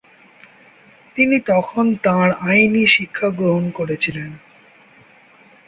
[1.17, 4.31] তিনি তখন তাঁর আইনি শিক্ষা গ্রহণ করেছিলেন।